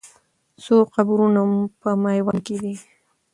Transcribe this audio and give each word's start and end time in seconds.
څو 0.63 0.75
قبرونه 0.93 1.41
په 1.81 1.89
میوند 2.03 2.39
کې 2.45 2.55
دي؟ 2.63 2.73